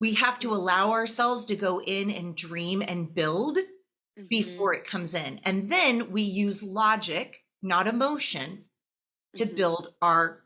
[0.00, 4.24] we have to allow ourselves to go in and dream and build mm-hmm.
[4.28, 5.40] before it comes in.
[5.44, 8.64] And then we use logic, not emotion,
[9.36, 9.56] to mm-hmm.
[9.56, 10.42] build our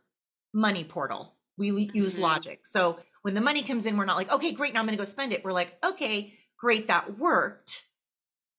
[0.53, 1.37] money portal.
[1.57, 1.97] We mm-hmm.
[1.97, 2.61] use logic.
[2.65, 5.01] So when the money comes in, we're not like, okay, great, now I'm going to
[5.01, 5.45] go spend it.
[5.45, 7.83] We're like, okay, great, that worked.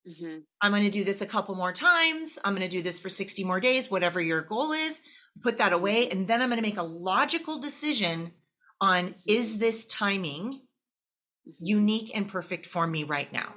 [0.07, 0.39] Mm-hmm.
[0.61, 2.39] I'm going to do this a couple more times.
[2.43, 5.01] I'm going to do this for 60 more days, whatever your goal is.
[5.41, 6.09] Put that away.
[6.09, 8.31] And then I'm going to make a logical decision
[8.79, 9.19] on mm-hmm.
[9.27, 10.64] is this timing mm-hmm.
[11.59, 13.53] Unique and perfect for me right now?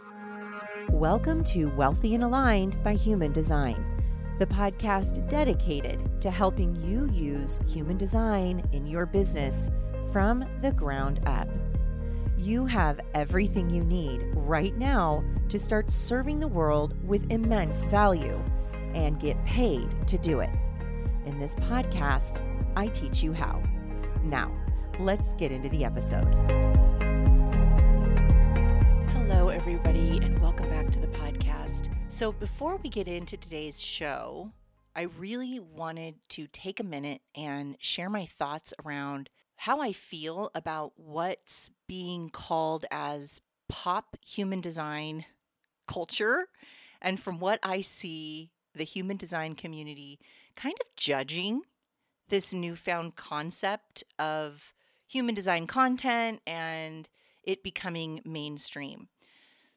[0.90, 4.02] Welcome to Wealthy and Aligned by Human Design,
[4.38, 9.70] the podcast dedicated to helping you use human design in your business
[10.12, 11.48] from the ground up.
[12.36, 18.38] You have everything you need right now to start serving the world with immense value
[18.94, 20.50] and get paid to do it.
[21.26, 22.42] In this podcast,
[22.76, 23.62] I teach you how.
[24.22, 24.52] Now,
[25.00, 26.77] let's get into the episode.
[29.30, 31.90] Hello, everybody, and welcome back to the podcast.
[32.08, 34.52] So, before we get into today's show,
[34.96, 40.50] I really wanted to take a minute and share my thoughts around how I feel
[40.54, 45.26] about what's being called as pop human design
[45.86, 46.48] culture.
[47.02, 50.20] And from what I see, the human design community
[50.56, 51.64] kind of judging
[52.30, 54.72] this newfound concept of
[55.06, 57.10] human design content and
[57.44, 59.08] it becoming mainstream.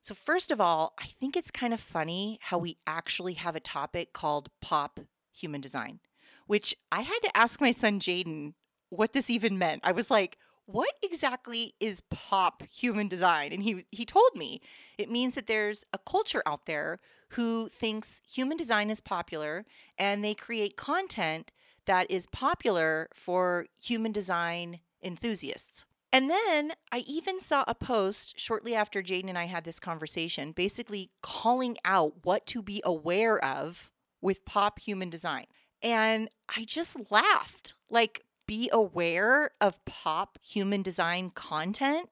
[0.01, 3.59] So, first of all, I think it's kind of funny how we actually have a
[3.59, 4.99] topic called pop
[5.31, 5.99] human design,
[6.47, 8.53] which I had to ask my son Jaden
[8.89, 9.81] what this even meant.
[9.83, 13.53] I was like, what exactly is pop human design?
[13.53, 14.61] And he he told me
[14.97, 19.65] it means that there's a culture out there who thinks human design is popular
[19.97, 21.51] and they create content
[21.85, 25.85] that is popular for human design enthusiasts.
[26.13, 30.51] And then I even saw a post shortly after Jaden and I had this conversation,
[30.51, 35.45] basically calling out what to be aware of with pop human design.
[35.81, 37.75] And I just laughed.
[37.89, 42.09] Like, be aware of pop human design content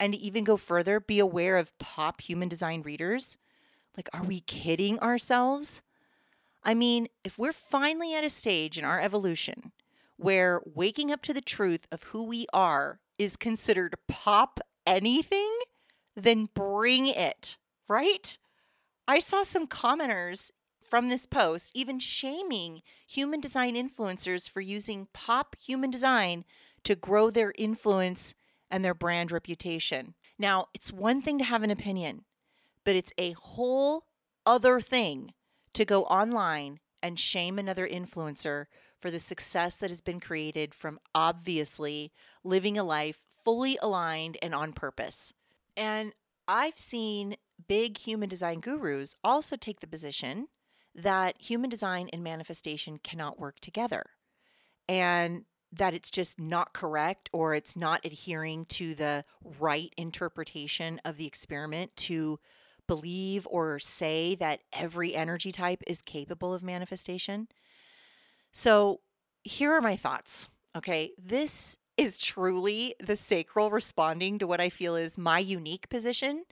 [0.00, 3.36] and even go further, be aware of pop human design readers.
[3.94, 5.82] Like, are we kidding ourselves?
[6.64, 9.72] I mean, if we're finally at a stage in our evolution
[10.16, 15.52] where waking up to the truth of who we are is considered pop anything,
[16.16, 17.56] then bring it,
[17.88, 18.36] right?
[19.06, 20.50] I saw some commenters
[20.82, 26.44] from this post, even shaming human design influencers for using pop human design
[26.84, 28.34] to grow their influence
[28.70, 30.14] and their brand reputation.
[30.38, 32.24] Now, it's one thing to have an opinion,
[32.84, 34.04] but it's a whole
[34.44, 35.32] other thing
[35.74, 38.66] to go online and shame another influencer
[39.02, 42.12] for the success that has been created from obviously
[42.44, 45.34] living a life fully aligned and on purpose.
[45.76, 46.12] And
[46.46, 47.36] I've seen
[47.68, 50.48] big human design gurus also take the position
[50.94, 54.04] that human design and manifestation cannot work together
[54.88, 59.24] and that it's just not correct or it's not adhering to the
[59.58, 62.38] right interpretation of the experiment to
[62.86, 67.48] believe or say that every energy type is capable of manifestation.
[68.52, 69.00] So,
[69.44, 70.48] here are my thoughts.
[70.76, 76.44] Okay, this is truly the sacral responding to what I feel is my unique position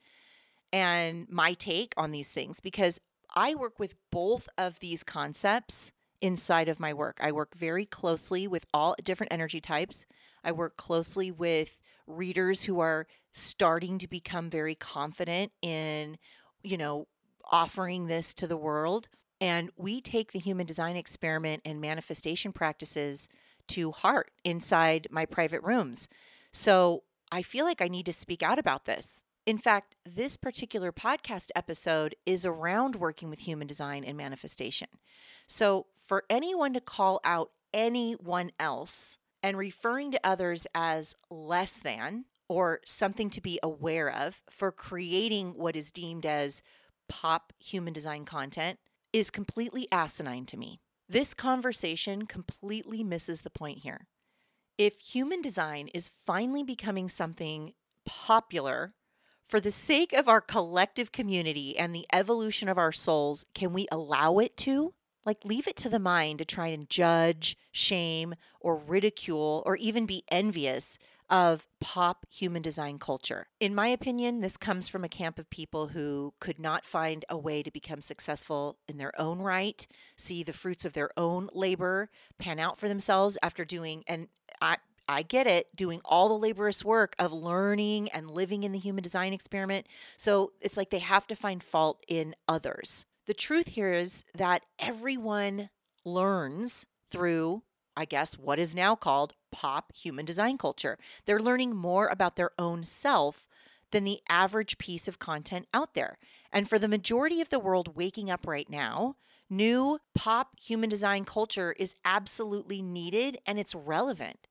[0.72, 3.00] and my take on these things because
[3.34, 7.18] I work with both of these concepts inside of my work.
[7.20, 10.04] I work very closely with all different energy types.
[10.44, 16.18] I work closely with readers who are starting to become very confident in,
[16.62, 17.06] you know,
[17.50, 19.08] offering this to the world.
[19.40, 23.28] And we take the human design experiment and manifestation practices
[23.68, 26.08] to heart inside my private rooms.
[26.52, 29.24] So I feel like I need to speak out about this.
[29.46, 34.88] In fact, this particular podcast episode is around working with human design and manifestation.
[35.46, 42.26] So, for anyone to call out anyone else and referring to others as less than
[42.48, 46.62] or something to be aware of for creating what is deemed as
[47.08, 48.78] pop human design content
[49.12, 50.80] is completely asinine to me.
[51.08, 54.06] This conversation completely misses the point here.
[54.78, 57.74] If human design is finally becoming something
[58.06, 58.94] popular
[59.44, 63.88] for the sake of our collective community and the evolution of our souls, can we
[63.90, 64.94] allow it to?
[65.26, 70.06] Like, leave it to the mind to try and judge, shame, or ridicule, or even
[70.06, 70.98] be envious
[71.30, 73.46] of pop human design culture.
[73.60, 77.38] In my opinion, this comes from a camp of people who could not find a
[77.38, 79.86] way to become successful in their own right,
[80.16, 84.28] see the fruits of their own labor pan out for themselves after doing, and
[84.60, 84.78] I,
[85.08, 89.02] I get it, doing all the laborious work of learning and living in the human
[89.02, 89.86] design experiment.
[90.16, 93.06] So it's like they have to find fault in others.
[93.26, 95.70] The truth here is that everyone
[96.04, 97.62] learns through,
[97.96, 100.98] I guess, what is now called pop human design culture.
[101.26, 103.46] They're learning more about their own self
[103.90, 106.18] than the average piece of content out there.
[106.52, 109.16] And for the majority of the world waking up right now,
[109.48, 114.46] new pop human design culture is absolutely needed and it's relevant.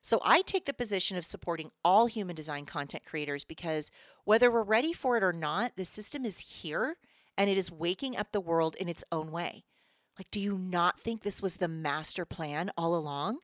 [0.00, 3.90] So I take the position of supporting all human design content creators because
[4.24, 6.96] whether we're ready for it or not, the system is here
[7.38, 9.64] and it is waking up the world in its own way.
[10.18, 13.38] Like, do you not think this was the master plan all along?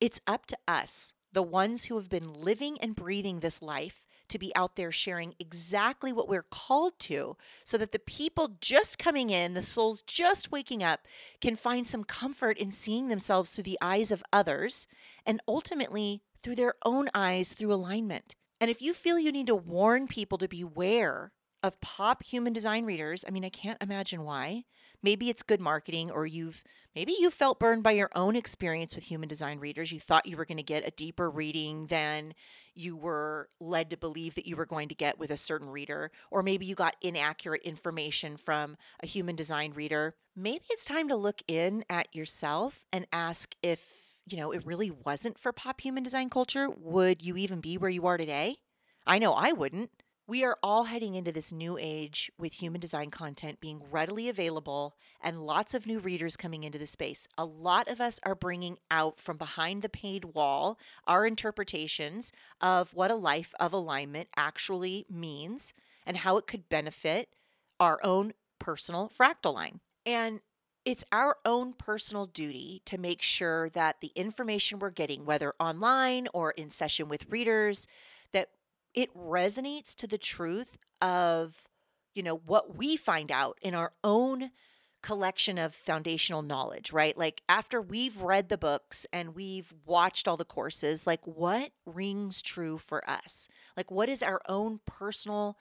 [0.00, 4.38] It's up to us, the ones who have been living and breathing this life, to
[4.38, 9.30] be out there sharing exactly what we're called to so that the people just coming
[9.30, 11.00] in, the souls just waking up,
[11.40, 14.86] can find some comfort in seeing themselves through the eyes of others
[15.24, 18.34] and ultimately through their own eyes through alignment.
[18.60, 22.84] And if you feel you need to warn people to beware of pop human design
[22.84, 24.64] readers, I mean, I can't imagine why.
[25.02, 26.64] Maybe it's good marketing, or you've
[26.94, 29.92] maybe you felt burned by your own experience with human design readers.
[29.92, 32.34] You thought you were going to get a deeper reading than
[32.74, 36.10] you were led to believe that you were going to get with a certain reader,
[36.30, 40.14] or maybe you got inaccurate information from a human design reader.
[40.34, 44.90] Maybe it's time to look in at yourself and ask if, you know, it really
[44.90, 48.58] wasn't for pop human design culture, would you even be where you are today?
[49.06, 49.90] I know I wouldn't.
[50.28, 54.94] We are all heading into this new age with human design content being readily available
[55.22, 57.26] and lots of new readers coming into the space.
[57.38, 62.30] A lot of us are bringing out from behind the paid wall our interpretations
[62.60, 65.72] of what a life of alignment actually means
[66.04, 67.30] and how it could benefit
[67.80, 69.80] our own personal fractal line.
[70.04, 70.40] And
[70.84, 76.28] it's our own personal duty to make sure that the information we're getting, whether online
[76.34, 77.88] or in session with readers,
[78.32, 78.50] that
[78.98, 81.68] it resonates to the truth of
[82.14, 84.50] you know what we find out in our own
[85.04, 87.16] collection of foundational knowledge right?
[87.16, 92.42] Like after we've read the books and we've watched all the courses like what rings
[92.42, 93.48] true for us?
[93.76, 95.56] Like what is our own personal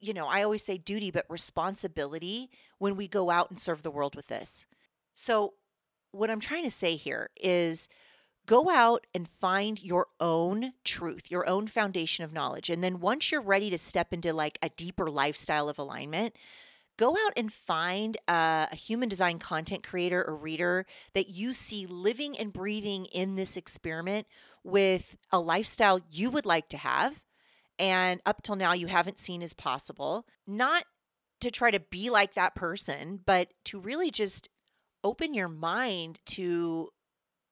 [0.00, 3.90] you know i always say duty but responsibility when we go out and serve the
[3.90, 4.64] world with this?
[5.12, 5.54] So
[6.12, 7.88] what i'm trying to say here is
[8.46, 12.70] go out and find your own truth, your own foundation of knowledge.
[12.70, 16.36] And then once you're ready to step into like a deeper lifestyle of alignment,
[16.96, 20.84] go out and find a, a, human design content creator or reader
[21.14, 24.26] that you see living and breathing in this experiment
[24.64, 27.22] with a lifestyle you would like to have.
[27.78, 30.26] And up till now, you haven't seen as possible.
[30.46, 30.84] Not
[31.40, 34.50] to try to be like that person, but to really just
[35.02, 36.90] open your mind to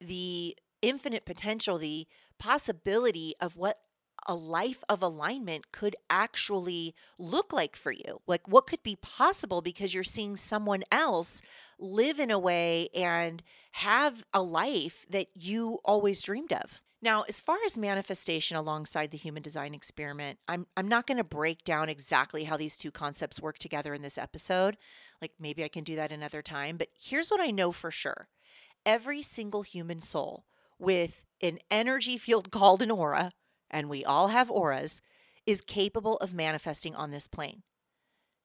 [0.01, 2.07] the infinite potential, the
[2.39, 3.79] possibility of what
[4.27, 8.21] a life of alignment could actually look like for you.
[8.27, 11.41] Like what could be possible because you're seeing someone else
[11.79, 13.43] live in a way and
[13.73, 16.83] have a life that you always dreamed of.
[17.01, 21.25] Now, as far as manifestation alongside the human design experiment, I'm I'm not going to
[21.25, 24.77] break down exactly how these two concepts work together in this episode.
[25.23, 28.29] Like maybe I can do that another time, but here's what I know for sure.
[28.85, 30.45] Every single human soul
[30.79, 33.33] with an energy field called an aura,
[33.71, 35.03] and we all have auras,
[35.47, 37.63] is capable of manifesting on this plane.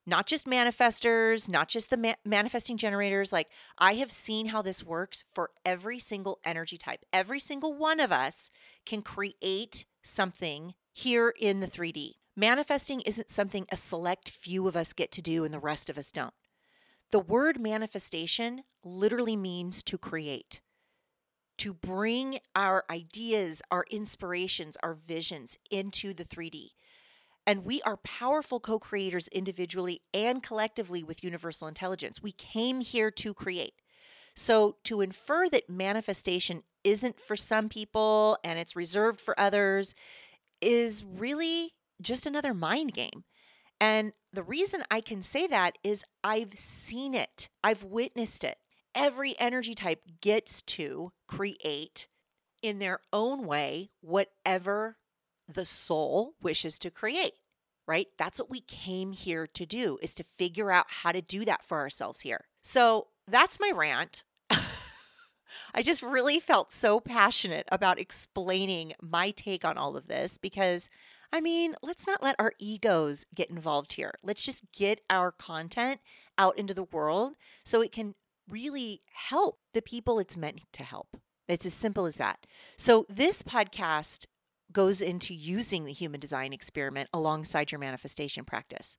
[0.06, 3.32] Not just manifestors, not just the ma- manifesting generators.
[3.32, 3.48] Like,
[3.78, 7.06] I have seen how this works for every single energy type.
[7.14, 8.52] Every single one of us
[8.86, 12.16] can create something here in the 3D.
[12.36, 15.98] Manifesting isn't something a select few of us get to do and the rest of
[15.98, 16.34] us don't.
[17.12, 20.62] The word manifestation literally means to create
[21.60, 26.70] to bring our ideas, our inspirations, our visions into the 3D.
[27.46, 32.22] And we are powerful co creators individually and collectively with universal intelligence.
[32.22, 33.74] We came here to create.
[34.36, 39.94] So to infer that manifestation isn't for some people and it's reserved for others
[40.62, 43.26] is really just another mind game.
[43.80, 48.58] And the reason I can say that is I've seen it, I've witnessed it
[48.96, 52.08] every energy type gets to create
[52.62, 54.98] in their own way whatever
[55.48, 57.34] the soul wishes to create
[57.88, 58.08] right?
[58.18, 61.66] That's what we came here to do is to figure out how to do that
[61.66, 62.46] for ourselves here.
[62.62, 64.24] So that's my rant.
[64.50, 70.90] I just really felt so passionate about explaining my take on all of this because,
[71.32, 74.14] I mean, let's not let our egos get involved here.
[74.24, 76.00] Let's just get our content
[76.38, 77.34] out into the world
[77.64, 78.16] so it can
[78.50, 81.18] really help the people it's meant to help.
[81.48, 82.46] It's as simple as that.
[82.78, 84.26] So, this podcast
[84.72, 88.98] goes into using the human design experiment alongside your manifestation practice.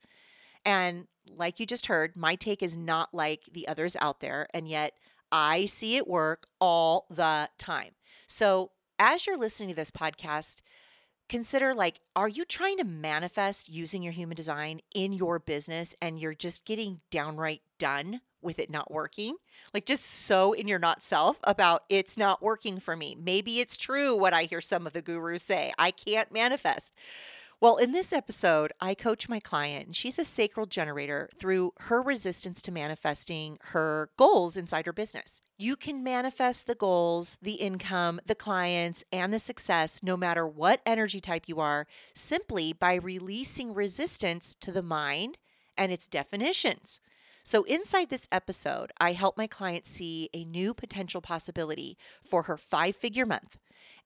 [0.64, 4.46] And like you just heard, my take is not like the others out there.
[4.54, 4.94] And yet
[5.30, 7.92] I see it work all the time.
[8.26, 10.60] So as you're listening to this podcast,
[11.28, 16.18] consider like, are you trying to manifest using your human design in your business and
[16.18, 19.36] you're just getting downright done with it not working?
[19.74, 23.14] Like, just so in your not self about it's not working for me.
[23.14, 26.94] Maybe it's true what I hear some of the gurus say I can't manifest.
[27.60, 32.02] Well, in this episode, I coach my client, and she's a sacral generator through her
[32.02, 35.42] resistance to manifesting her goals inside her business.
[35.58, 40.80] You can manifest the goals, the income, the clients, and the success no matter what
[40.86, 45.38] energy type you are simply by releasing resistance to the mind
[45.76, 47.00] and its definitions.
[47.46, 52.56] So, inside this episode, I help my client see a new potential possibility for her
[52.56, 53.58] five figure month.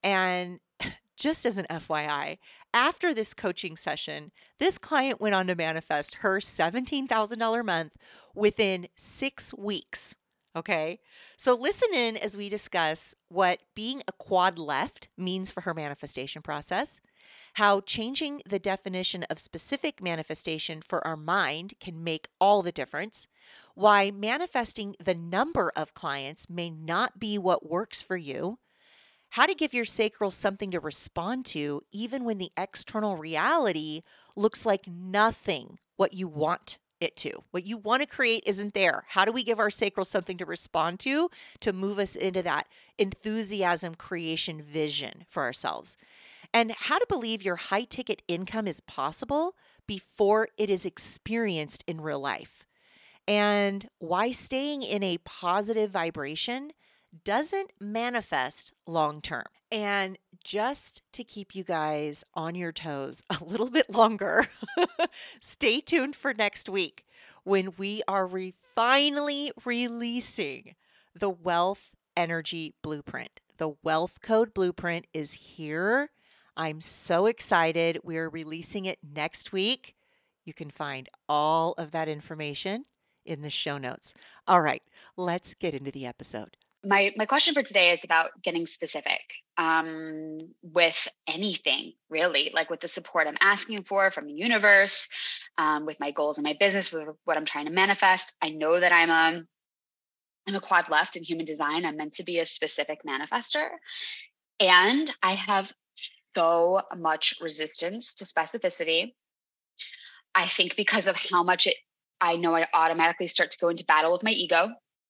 [0.02, 0.58] And
[1.16, 2.38] just as an FYI,
[2.74, 7.96] after this coaching session, this client went on to manifest her $17,000 month
[8.34, 10.16] within six weeks.
[10.56, 10.98] Okay.
[11.36, 16.42] So listen in as we discuss what being a quad left means for her manifestation
[16.42, 17.00] process,
[17.54, 23.28] how changing the definition of specific manifestation for our mind can make all the difference,
[23.74, 28.58] why manifesting the number of clients may not be what works for you
[29.32, 34.02] how to give your sacral something to respond to, even when the external reality
[34.36, 37.42] looks like nothing what you want it to.
[37.50, 39.04] What you want to create isn't there.
[39.08, 41.30] How do we give our sacral something to respond to
[41.60, 42.66] to move us into that
[42.96, 45.96] enthusiasm creation vision for ourselves?
[46.52, 49.54] And how to believe your high ticket income is possible
[49.86, 52.64] before it is experienced in real life.
[53.26, 56.72] And why staying in a positive vibration
[57.24, 59.44] doesn't manifest long term.
[59.70, 64.46] And just to keep you guys on your toes a little bit longer,
[65.40, 67.04] stay tuned for next week
[67.44, 70.74] when we are re- finally releasing
[71.14, 73.40] the Wealth Energy Blueprint.
[73.58, 76.10] The Wealth Code Blueprint is here.
[76.58, 78.00] I'm so excited.
[78.04, 79.94] We're releasing it next week.
[80.44, 82.84] You can find all of that information
[83.24, 84.12] in the show notes.
[84.46, 84.82] All right,
[85.16, 89.20] let's get into the episode my my question for today is about getting specific
[89.56, 95.08] um, with anything really like with the support i'm asking for from the universe
[95.58, 98.78] um, with my goals and my business with what i'm trying to manifest i know
[98.78, 99.42] that i'm a
[100.46, 103.68] i'm a quad left in human design i'm meant to be a specific manifester
[104.60, 105.72] and i have
[106.34, 109.14] so much resistance to specificity.
[110.34, 111.76] I think because of how much it
[112.20, 114.68] i know i automatically start to go into battle with my ego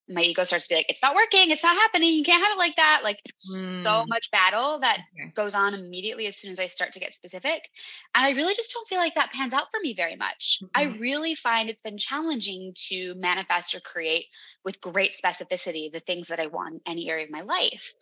[0.09, 2.53] my ego starts to be like, it's not working, it's not happening, you can't have
[2.53, 3.01] it like that.
[3.03, 3.83] Like mm.
[3.83, 5.33] so much battle that okay.
[5.35, 7.69] goes on immediately as soon as I start to get specific.
[8.15, 10.61] And I really just don't feel like that pans out for me very much.
[10.63, 10.67] Mm-hmm.
[10.75, 14.27] I really find it's been challenging to manifest or create
[14.65, 17.93] with great specificity the things that I want in any area of my life.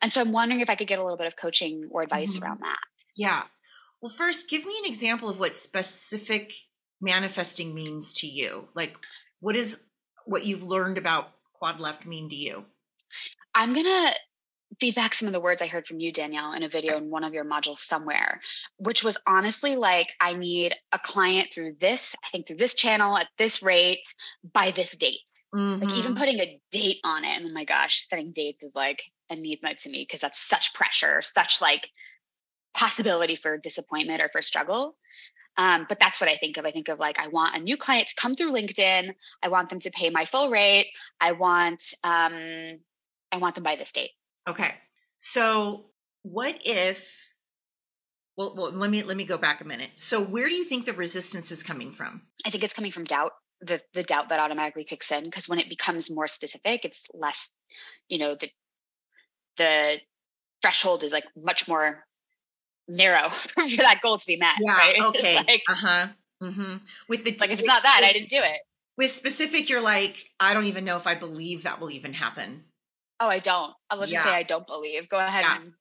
[0.00, 2.36] And so I'm wondering if I could get a little bit of coaching or advice
[2.36, 2.44] mm-hmm.
[2.44, 2.78] around that.
[3.16, 3.44] Yeah.
[4.00, 6.54] Well, first, give me an example of what specific
[7.02, 8.68] manifesting means to you.
[8.74, 8.96] Like,
[9.40, 9.84] what is
[10.24, 11.28] what you've learned about
[11.60, 12.64] quad left mean to you?
[13.54, 14.14] I'm going to
[14.78, 17.24] feedback some of the words I heard from you, Danielle, in a video in one
[17.24, 18.40] of your modules somewhere,
[18.78, 23.16] which was honestly like, I need a client through this, I think through this channel
[23.16, 24.14] at this rate
[24.54, 25.20] by this date.
[25.54, 25.82] Mm-hmm.
[25.82, 26.20] Like even mm-hmm.
[26.20, 27.36] putting a date on it.
[27.36, 31.20] And oh my gosh, setting dates is like enigma to me because that's such pressure,
[31.22, 31.88] such like
[32.72, 34.96] possibility for disappointment or for struggle.
[35.60, 36.64] Um, but that's what I think of.
[36.64, 39.12] I think of like, I want a new client to come through LinkedIn.
[39.42, 40.86] I want them to pay my full rate.
[41.20, 42.78] I want, um,
[43.30, 44.12] I want them by this date.
[44.48, 44.72] Okay.
[45.18, 45.90] So
[46.22, 47.30] what if,
[48.38, 49.90] well, well, let me, let me go back a minute.
[49.96, 52.22] So where do you think the resistance is coming from?
[52.46, 53.32] I think it's coming from doubt.
[53.60, 57.54] The, the doubt that automatically kicks in because when it becomes more specific, it's less,
[58.08, 58.48] you know, the,
[59.58, 59.96] the
[60.62, 62.06] threshold is like much more
[62.90, 64.54] narrow for that goal to be met.
[64.60, 64.76] Yeah.
[64.76, 64.96] Right?
[65.10, 65.36] Okay.
[65.36, 66.06] like, uh huh.
[66.42, 66.76] Mm-hmm.
[67.08, 68.60] With the like, if it's not that, I didn't do it.
[68.96, 72.64] With specific, you're like, I don't even know if I believe that will even happen.
[73.18, 73.72] Oh, I don't.
[73.90, 74.24] I'll just yeah.
[74.24, 75.08] say I don't believe.
[75.08, 75.42] Go ahead.
[75.42, 75.56] Yeah.
[75.56, 75.72] And,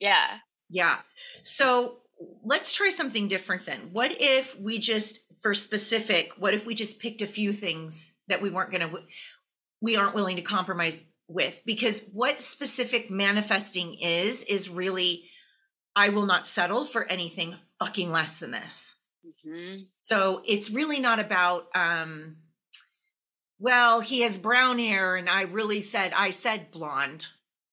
[0.00, 0.38] yeah.
[0.70, 0.96] Yeah.
[1.42, 1.98] So
[2.44, 3.90] let's try something different then.
[3.92, 8.40] What if we just, for specific, what if we just picked a few things that
[8.40, 9.00] we weren't going to,
[9.80, 11.60] we aren't willing to compromise with?
[11.66, 15.24] Because what specific manifesting is, is really
[15.98, 19.00] I will not settle for anything fucking less than this.
[19.26, 19.82] Mm-hmm.
[19.98, 22.36] So it's really not about, um,
[23.58, 27.26] well, he has brown hair, and I really said, I said blonde.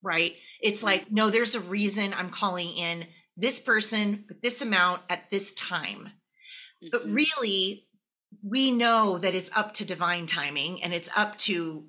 [0.06, 0.36] right?
[0.62, 5.30] It's like, no, there's a reason I'm calling in this person with this amount at
[5.30, 6.12] this time.
[6.82, 6.88] Mm-hmm.
[6.92, 7.88] But really,
[8.44, 11.86] we know that it's up to divine timing and it's up to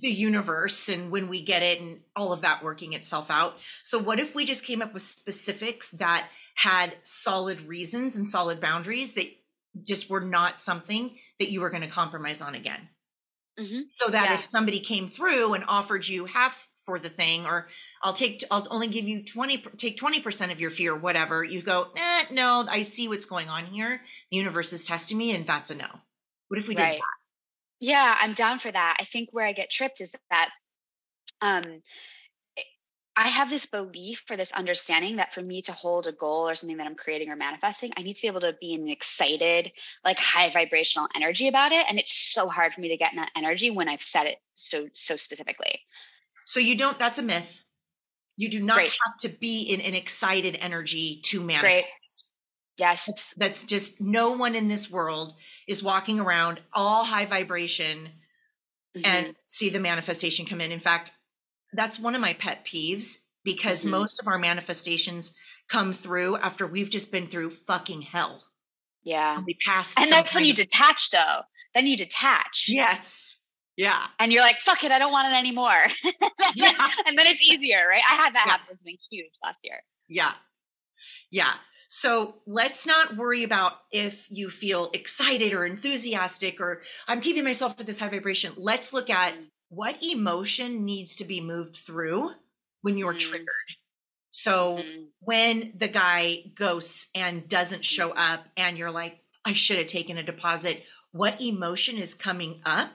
[0.00, 3.56] the universe and when we get it and all of that working itself out.
[3.82, 8.60] So, what if we just came up with specifics that had solid reasons and solid
[8.60, 9.26] boundaries that
[9.82, 12.88] just were not something that you were going to compromise on again?
[13.58, 13.80] Mm-hmm.
[13.88, 14.34] So that yeah.
[14.34, 17.68] if somebody came through and offered you half for the thing, or
[18.02, 21.60] I'll take, I'll only give you 20, take 20% of your fee or whatever, you
[21.60, 24.00] go, eh, no, I see what's going on here.
[24.30, 25.88] The universe is testing me and that's a no.
[26.48, 26.92] What if we right.
[26.92, 27.17] did that?
[27.80, 28.96] Yeah, I'm down for that.
[28.98, 30.50] I think where I get tripped is that
[31.40, 31.82] um
[33.18, 36.54] I have this belief for this understanding that for me to hold a goal or
[36.54, 38.88] something that I'm creating or manifesting, I need to be able to be in an
[38.88, 39.72] excited,
[40.04, 41.84] like high vibrational energy about it.
[41.88, 44.38] And it's so hard for me to get in that energy when I've said it
[44.54, 45.80] so so specifically.
[46.46, 47.64] So you don't, that's a myth.
[48.36, 48.92] You do not Great.
[48.92, 51.60] have to be in an excited energy to manifest.
[51.60, 51.84] Great.
[52.78, 53.06] Yes.
[53.06, 55.34] That's, that's, just no one in this world
[55.66, 58.10] is walking around all high vibration
[58.96, 59.02] mm-hmm.
[59.04, 60.70] and see the manifestation come in.
[60.70, 61.10] In fact,
[61.72, 63.92] that's one of my pet peeves because mm-hmm.
[63.92, 65.36] most of our manifestations
[65.68, 68.42] come through after we've just been through fucking hell.
[69.02, 69.36] Yeah.
[69.36, 69.98] And we passed.
[69.98, 71.40] And that's when you detach though.
[71.74, 72.66] Then you detach.
[72.68, 73.38] Yes.
[73.76, 74.00] Yeah.
[74.18, 75.84] And you're like, fuck it, I don't want it anymore.
[76.54, 76.72] yeah.
[77.06, 78.02] and then it's easier, right?
[78.08, 78.52] I had that yeah.
[78.52, 78.66] happen.
[78.70, 79.80] It's been huge last year.
[80.08, 80.32] Yeah.
[81.30, 81.52] Yeah.
[81.98, 87.80] So let's not worry about if you feel excited or enthusiastic or I'm keeping myself
[87.80, 88.52] at this high vibration.
[88.56, 89.34] Let's look at
[89.68, 92.30] what emotion needs to be moved through
[92.82, 93.18] when you're mm.
[93.18, 93.48] triggered.
[94.30, 95.02] So mm-hmm.
[95.22, 100.18] when the guy ghosts and doesn't show up and you're like, I should have taken
[100.18, 102.92] a deposit, what emotion is coming up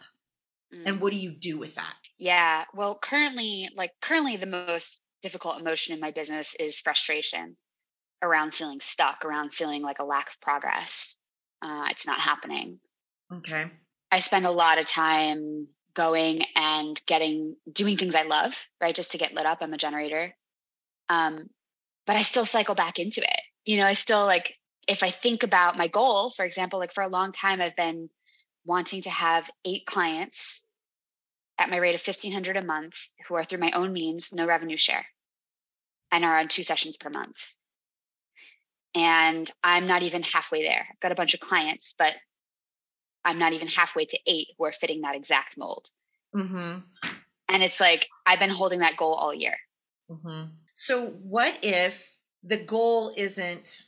[0.73, 0.83] mm.
[0.85, 1.93] and what do you do with that?
[2.17, 2.63] Yeah.
[2.73, 7.57] Well, currently, like currently the most difficult emotion in my business is frustration
[8.23, 11.17] around feeling stuck, around feeling like a lack of progress.
[11.61, 12.79] Uh, it's not happening.
[13.31, 13.65] Okay.
[14.11, 18.95] I spend a lot of time going and getting doing things I love, right?
[18.95, 19.59] Just to get lit up.
[19.61, 20.33] I'm a generator.
[21.09, 21.37] Um,
[22.07, 23.41] but I still cycle back into it.
[23.65, 24.55] You know, I still like
[24.87, 28.09] if I think about my goal, for example, like for a long time I've been
[28.65, 30.63] wanting to have eight clients
[31.57, 32.95] at my rate of 1500 a month
[33.27, 35.05] who are through my own means, no revenue share,
[36.11, 37.53] and are on two sessions per month
[38.95, 40.87] and I'm not even halfway there.
[40.89, 42.13] I've got a bunch of clients, but
[43.25, 45.89] I'm not even halfway to eight who are fitting that exact mold.
[46.35, 46.79] Mm-hmm.
[47.49, 49.55] And it's like I've been holding that goal all year.
[50.09, 50.45] Mm-hmm.
[50.75, 53.85] So, what if the goal isn't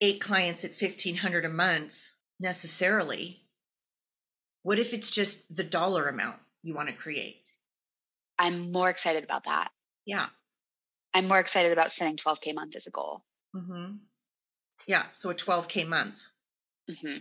[0.00, 1.98] eight clients at 1500 a month
[2.38, 3.42] necessarily?
[4.62, 7.42] What if it's just the dollar amount you want to create?
[8.38, 9.70] I'm more excited about that.
[10.06, 10.26] Yeah.
[11.12, 13.24] I'm more excited about setting 12K a month as a goal.
[13.54, 13.96] Mm-hmm.
[14.86, 15.04] Yeah.
[15.12, 16.20] So a 12K month.
[16.90, 17.18] Mm-hmm.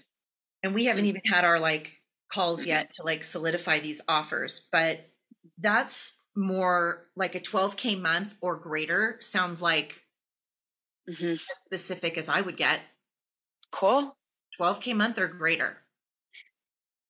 [0.64, 2.70] And we haven't even had our like calls mm-hmm.
[2.70, 5.00] yet to like solidify these offers, but
[5.58, 10.02] that's more like a 12K month or greater sounds like
[11.10, 11.32] mm-hmm.
[11.32, 12.82] as specific as I would get.
[13.72, 14.16] Cool.
[14.60, 15.78] 12K month or greater.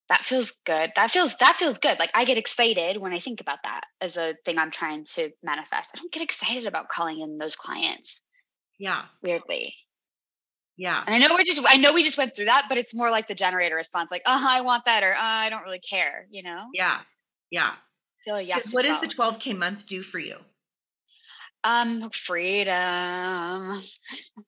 [0.10, 0.92] That feels good.
[0.96, 1.98] That feels that feels good.
[1.98, 5.32] Like I get excited when I think about that as a thing I'm trying to
[5.42, 5.92] manifest.
[5.96, 8.22] I don't get excited about calling in those clients.
[8.78, 9.04] Yeah.
[9.22, 9.76] Weirdly.
[10.76, 11.04] Yeah.
[11.06, 13.12] And I know we're just I know we just went through that, but it's more
[13.12, 16.28] like the generator response, like, uh I want that, or uh, I don't really care,
[16.30, 16.66] you know?
[16.74, 17.00] Yeah.
[17.52, 17.72] Yeah.
[17.72, 18.74] I feel like yes.
[18.74, 20.38] What does the 12K month do for you?
[21.66, 23.80] Um, freedom,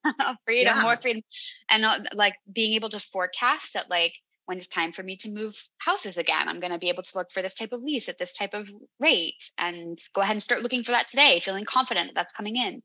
[0.44, 0.82] freedom, yeah.
[0.82, 1.22] more freedom.
[1.70, 4.12] And uh, like being able to forecast that like
[4.44, 7.18] when it's time for me to move houses again, I'm going to be able to
[7.18, 8.68] look for this type of lease at this type of
[9.00, 12.56] rate and go ahead and start looking for that today, feeling confident that that's coming
[12.56, 12.82] in.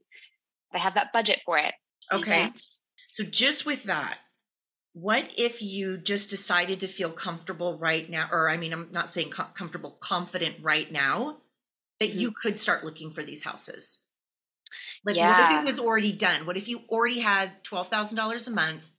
[0.73, 1.73] I have that budget for it.
[2.11, 2.51] Okay.
[3.11, 4.17] So, just with that,
[4.93, 8.27] what if you just decided to feel comfortable right now?
[8.31, 11.37] Or, I mean, I'm not saying com- comfortable, confident right now
[11.99, 12.19] that mm-hmm.
[12.19, 13.99] you could start looking for these houses?
[15.05, 15.29] Like, yeah.
[15.29, 16.45] what if it was already done?
[16.45, 18.89] What if you already had $12,000 a month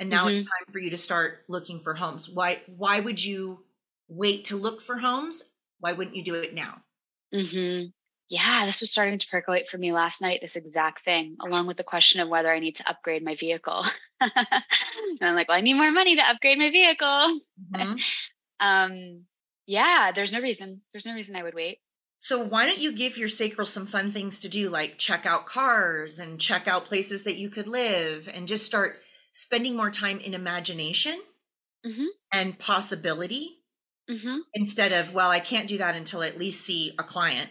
[0.00, 0.36] and now mm-hmm.
[0.38, 2.28] it's time for you to start looking for homes?
[2.28, 3.64] Why, why would you
[4.08, 5.48] wait to look for homes?
[5.78, 6.82] Why wouldn't you do it now?
[7.32, 7.90] Mm-hmm
[8.30, 11.76] yeah, this was starting to percolate for me last night, this exact thing, along with
[11.76, 13.84] the question of whether I need to upgrade my vehicle.
[14.20, 14.32] and
[15.20, 17.40] I'm like, well, I need more money to upgrade my vehicle.
[17.74, 17.94] Mm-hmm.
[18.60, 19.24] um,
[19.66, 20.80] yeah, there's no reason.
[20.92, 21.78] There's no reason I would wait.
[22.18, 25.46] So why don't you give your sacral some fun things to do, like check out
[25.46, 29.00] cars and check out places that you could live and just start
[29.32, 31.18] spending more time in imagination
[31.84, 32.06] mm-hmm.
[32.32, 33.56] and possibility
[34.08, 34.36] mm-hmm.
[34.54, 37.50] instead of, well, I can't do that until I at least see a client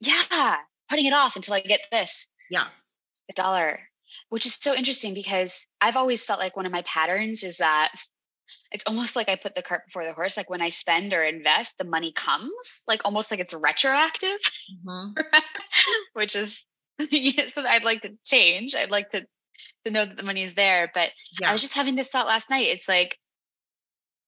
[0.00, 0.56] yeah,
[0.88, 2.28] putting it off until I get this.
[2.50, 2.66] Yeah.
[3.30, 3.80] A dollar,
[4.30, 7.92] which is so interesting because I've always felt like one of my patterns is that
[8.70, 10.36] it's almost like I put the cart before the horse.
[10.36, 12.52] Like when I spend or invest, the money comes,
[12.86, 14.38] like almost like it's retroactive,
[14.86, 15.20] mm-hmm.
[16.14, 16.64] which is
[17.52, 18.74] so I'd like to change.
[18.74, 19.26] I'd like to
[19.84, 20.90] to know that the money is there.
[20.92, 21.50] But yeah.
[21.50, 22.68] I was just having this thought last night.
[22.68, 23.18] It's like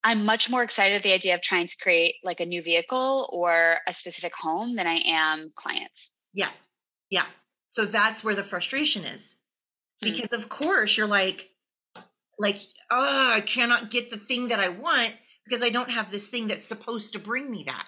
[0.02, 3.28] I'm much more excited at the idea of trying to create like a new vehicle
[3.32, 6.12] or a specific home than I am clients.
[6.32, 6.48] Yeah.
[7.10, 7.26] Yeah.
[7.68, 9.40] So that's where the frustration is.
[10.02, 10.10] Hmm.
[10.10, 11.50] Because of course you're like,
[12.38, 12.60] like,
[12.90, 15.12] oh, I cannot get the thing that I want
[15.44, 17.86] because I don't have this thing that's supposed to bring me that.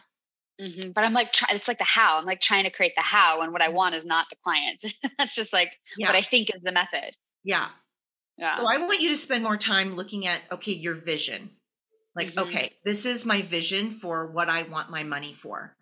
[0.60, 0.90] Mm-hmm.
[0.92, 2.18] But I'm like, it's like the how.
[2.18, 3.76] I'm like trying to create the how, and what I mm-hmm.
[3.76, 4.84] want is not the clients.
[5.18, 6.08] that's just like yeah.
[6.08, 7.16] what I think is the method.
[7.42, 7.68] Yeah.
[8.36, 8.48] yeah.
[8.48, 11.50] So I want you to spend more time looking at okay, your vision.
[12.14, 12.48] Like, mm-hmm.
[12.48, 15.76] okay, this is my vision for what I want my money for.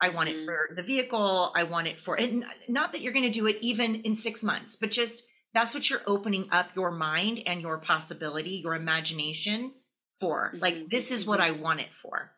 [0.00, 0.40] I want mm-hmm.
[0.40, 1.52] it for the vehicle.
[1.54, 4.44] I want it for, and not that you're going to do it even in six
[4.44, 5.24] months, but just
[5.54, 9.72] that's what you're opening up your mind and your possibility, your imagination
[10.20, 10.50] for.
[10.50, 10.58] Mm-hmm.
[10.58, 11.58] Like, this is what mm-hmm.
[11.58, 12.32] I want it for.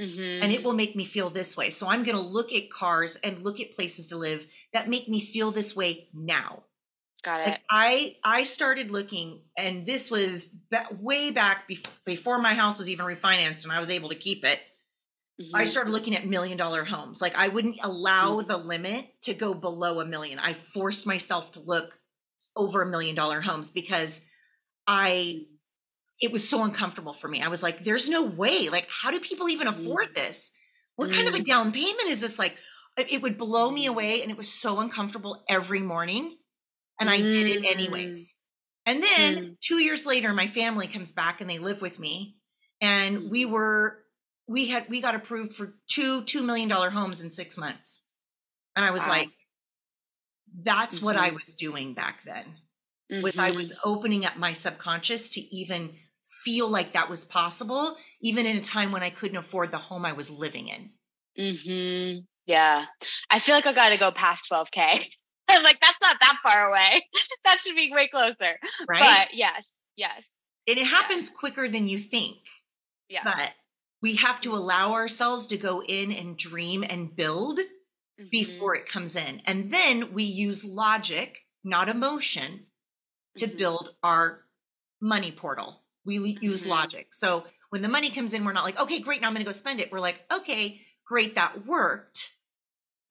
[0.00, 0.42] Mm-hmm.
[0.42, 1.70] And it will make me feel this way.
[1.70, 5.08] So I'm going to look at cars and look at places to live that make
[5.08, 6.64] me feel this way now.
[7.24, 7.48] Got it.
[7.48, 10.54] Like I I started looking, and this was
[11.00, 11.68] way back
[12.04, 14.60] before my house was even refinanced, and I was able to keep it.
[15.40, 15.56] Mm-hmm.
[15.56, 17.22] I started looking at million dollar homes.
[17.22, 18.48] Like I wouldn't allow mm-hmm.
[18.48, 20.38] the limit to go below a million.
[20.38, 21.98] I forced myself to look
[22.54, 24.24] over a million dollar homes because
[24.86, 25.46] I
[26.20, 27.40] it was so uncomfortable for me.
[27.40, 28.68] I was like, there's no way.
[28.68, 29.80] Like, how do people even mm-hmm.
[29.80, 30.52] afford this?
[30.96, 31.42] What kind of a mm-hmm.
[31.44, 32.38] down payment is this?
[32.38, 32.56] Like,
[32.96, 34.22] it would blow me away.
[34.22, 36.36] And it was so uncomfortable every morning
[37.00, 38.34] and I did it anyways.
[38.34, 38.36] Mm.
[38.86, 39.60] And then mm.
[39.60, 42.36] two years later, my family comes back and they live with me.
[42.80, 43.50] And we mm.
[43.50, 43.98] were,
[44.46, 48.08] we had, we got approved for two, $2 million homes in six months.
[48.76, 49.12] And I was wow.
[49.12, 49.30] like,
[50.62, 51.06] that's mm-hmm.
[51.06, 51.36] what I mm-hmm.
[51.36, 52.44] was doing back then
[53.10, 53.22] mm-hmm.
[53.22, 53.88] was I was mm-hmm.
[53.88, 55.92] opening up my subconscious to even
[56.44, 60.04] feel like that was possible, even in a time when I couldn't afford the home
[60.04, 60.90] I was living in.
[61.38, 62.20] Mm-hmm.
[62.46, 62.84] Yeah.
[63.30, 65.06] I feel like I got to go past 12K.
[65.48, 67.06] I'm like, that's not that far away.
[67.44, 68.58] that should be way closer.
[68.88, 69.00] Right.
[69.00, 69.64] But yes,
[69.96, 70.38] yes.
[70.66, 71.36] And it happens yes.
[71.36, 72.38] quicker than you think.
[73.08, 73.20] Yeah.
[73.24, 73.54] But
[74.02, 78.24] we have to allow ourselves to go in and dream and build mm-hmm.
[78.30, 79.42] before it comes in.
[79.46, 82.66] And then we use logic, not emotion,
[83.38, 83.56] to mm-hmm.
[83.56, 84.44] build our
[85.00, 85.80] money portal.
[86.04, 86.44] We mm-hmm.
[86.44, 87.08] use logic.
[87.12, 89.48] So when the money comes in, we're not like, okay, great, now I'm going to
[89.48, 89.90] go spend it.
[89.90, 92.30] We're like, okay, great, that worked.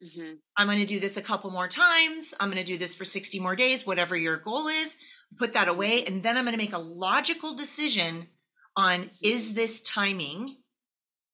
[0.04, 0.34] Mm-hmm.
[0.58, 2.34] I'm going to do this a couple more times.
[2.40, 4.98] I'm going to do this for 60 more days, whatever your goal is.
[5.38, 6.04] Put that away.
[6.06, 8.28] And then I'm going to make a logical decision
[8.76, 9.56] on is mm-hmm.
[9.56, 10.58] this timing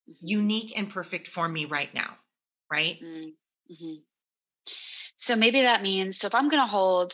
[0.10, 0.12] mm-hmm.
[0.22, 2.18] unique and perfect for me right now?
[2.72, 3.00] Right.
[3.02, 3.96] Mm-hmm.
[5.16, 7.14] So maybe that means so if I'm going to hold,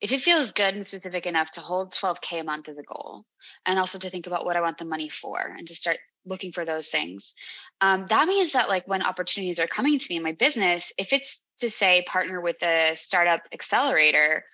[0.00, 3.24] if it feels good and specific enough to hold 12K a month as a goal,
[3.64, 6.52] and also to think about what I want the money for and to start looking
[6.52, 7.34] for those things.
[7.80, 11.12] Um, that means that like when opportunities are coming to me in my business if
[11.12, 14.44] it's to say partner with a startup accelerator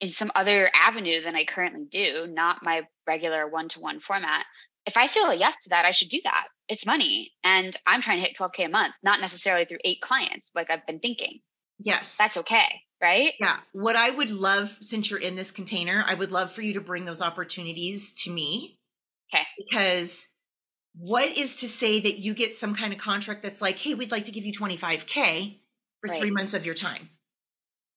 [0.00, 4.44] in some other avenue than i currently do not my regular one-to-one format
[4.86, 6.46] if i feel a yes to that i should do that.
[6.68, 10.50] It's money and i'm trying to hit 12k a month not necessarily through eight clients
[10.54, 11.40] like i've been thinking.
[11.78, 12.16] Yes.
[12.16, 13.32] that's okay right?
[13.38, 13.58] Yeah.
[13.72, 16.80] What i would love since you're in this container i would love for you to
[16.80, 18.78] bring those opportunities to me
[19.34, 19.44] okay.
[19.56, 20.28] because
[20.98, 24.10] what is to say that you get some kind of contract that's like, hey, we'd
[24.10, 25.60] like to give you 25K
[26.00, 26.18] for right.
[26.18, 27.10] three months of your time?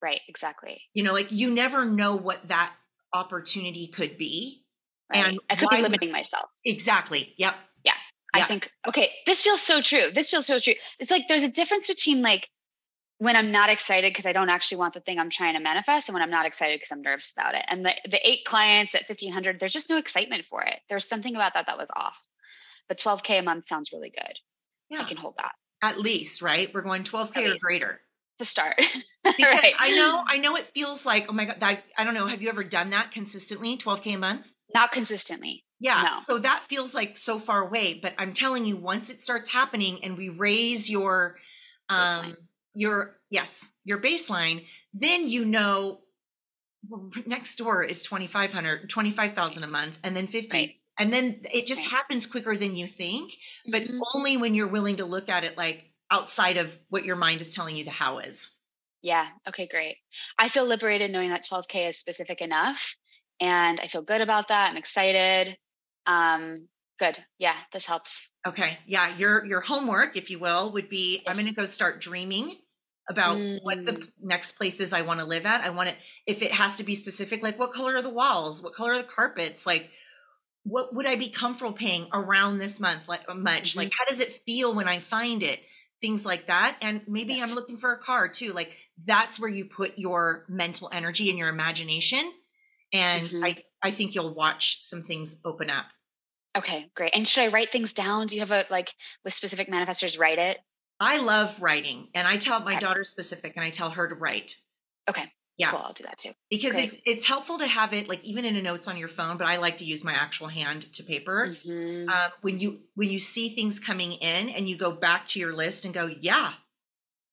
[0.01, 0.81] Right, exactly.
[0.93, 2.71] You know, like you never know what that
[3.13, 4.63] opportunity could be.
[5.11, 5.27] Right.
[5.27, 6.49] And I could be limiting would, myself.
[6.63, 7.33] Exactly.
[7.37, 7.55] Yep.
[7.83, 7.93] Yeah.
[8.33, 10.11] I think, okay, this feels so true.
[10.13, 10.73] This feels so true.
[10.99, 12.47] It's like there's a difference between like
[13.17, 16.07] when I'm not excited because I don't actually want the thing I'm trying to manifest,
[16.07, 17.63] and when I'm not excited because I'm nervous about it.
[17.67, 20.79] And the, the eight clients at 1500, there's just no excitement for it.
[20.89, 22.19] There's something about that that was off
[22.91, 24.33] but 12K a month sounds really good.
[24.89, 24.99] Yeah.
[24.99, 25.53] I can hold that.
[25.81, 26.69] At least, right?
[26.73, 28.01] We're going 12K or greater.
[28.39, 28.75] To start.
[29.23, 29.73] because right.
[29.79, 32.27] I know, I know it feels like, oh my God, I, I don't know.
[32.27, 33.77] Have you ever done that consistently?
[33.77, 34.51] 12K a month?
[34.75, 35.63] Not consistently.
[35.79, 36.01] Yeah.
[36.03, 36.15] No.
[36.17, 37.97] So that feels like so far away.
[38.01, 41.37] But I'm telling you, once it starts happening and we raise your
[41.87, 42.35] um baseline.
[42.73, 46.01] your yes, your baseline, then you know
[47.25, 51.83] next door is 2500 25,000 a month and then 50 right and then it just
[51.83, 53.33] happens quicker than you think
[53.67, 53.99] but mm-hmm.
[54.13, 57.53] only when you're willing to look at it like outside of what your mind is
[57.55, 58.51] telling you the how is
[59.01, 59.97] yeah okay great
[60.37, 62.95] i feel liberated knowing that 12k is specific enough
[63.39, 65.57] and i feel good about that i'm excited
[66.05, 66.67] um
[66.99, 71.23] good yeah this helps okay yeah your your homework if you will would be yes.
[71.27, 72.55] i'm going to go start dreaming
[73.09, 73.59] about mm.
[73.63, 74.11] what the mm.
[74.21, 75.61] next places I want to live at.
[75.61, 78.63] I want it if it has to be specific, like what color are the walls,
[78.63, 79.89] what color are the carpets, like
[80.63, 83.79] what would I be comfortable paying around this month, like uh, much, mm-hmm.
[83.79, 85.59] like how does it feel when I find it,
[86.01, 86.77] things like that.
[86.81, 87.49] And maybe yes.
[87.49, 88.53] I'm looking for a car too.
[88.53, 92.31] Like that's where you put your mental energy and your imagination,
[92.93, 93.43] and mm-hmm.
[93.43, 95.85] I I think you'll watch some things open up.
[96.57, 97.15] Okay, great.
[97.15, 98.27] And should I write things down?
[98.27, 98.93] Do you have a like
[99.23, 100.59] with specific manifestors write it?
[100.99, 102.81] I love writing and I tell my okay.
[102.81, 104.55] daughter specific and I tell her to write.
[105.09, 105.25] Okay.
[105.57, 105.71] Yeah.
[105.71, 106.31] Cool, I'll do that too.
[106.49, 106.85] Because Great.
[106.85, 109.45] it's it's helpful to have it like even in a notes on your phone, but
[109.45, 111.47] I like to use my actual hand to paper.
[111.49, 112.09] Mm-hmm.
[112.09, 115.53] Um, when you when you see things coming in and you go back to your
[115.53, 116.53] list and go, yeah,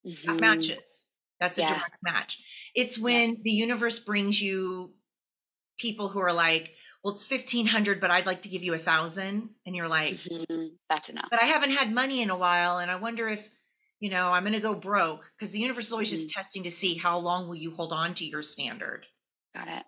[0.05, 0.31] mm-hmm.
[0.31, 1.07] that matches.
[1.39, 1.69] That's a yeah.
[1.69, 2.71] direct match.
[2.75, 3.35] It's when yeah.
[3.43, 4.93] the universe brings you
[5.77, 8.77] people who are like, well, it's fifteen hundred, but I'd like to give you a
[8.77, 10.67] thousand, and you're like, mm-hmm.
[10.89, 11.29] that's enough.
[11.31, 13.49] But I haven't had money in a while, and I wonder if
[13.99, 16.15] you know i'm going to go broke because the universe is always mm-hmm.
[16.15, 19.05] just testing to see how long will you hold on to your standard.
[19.55, 19.83] Got it.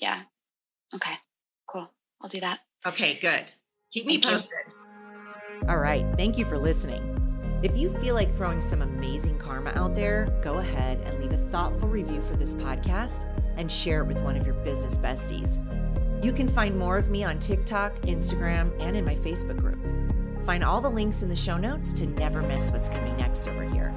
[0.00, 0.20] Yeah.
[0.94, 1.14] Okay.
[1.68, 1.90] Cool.
[2.20, 2.60] I'll do that.
[2.86, 3.44] Okay good.
[3.92, 4.52] Keep me Thank posted.
[5.62, 5.68] You.
[5.68, 6.06] all right.
[6.16, 7.10] Thank you for listening.
[7.62, 11.48] If you feel like throwing some amazing karma out there go ahead and leave a
[11.50, 15.62] thoughtful review for this podcast and share it with one of your business besties.
[16.22, 20.03] You can find more of me on tiktok instagram and in my facebook group
[20.44, 23.64] Find all the links in the show notes to never miss what's coming next over
[23.64, 23.94] here.